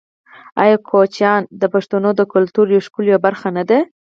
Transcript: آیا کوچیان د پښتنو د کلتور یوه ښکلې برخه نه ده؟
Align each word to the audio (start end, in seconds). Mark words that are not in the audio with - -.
آیا 0.63 0.77
کوچیان 0.89 1.41
د 1.61 1.63
پښتنو 1.73 2.09
د 2.15 2.21
کلتور 2.33 2.65
یوه 2.73 2.85
ښکلې 2.87 3.15
برخه 3.25 3.47
نه 3.57 3.63
ده؟ 3.69 3.77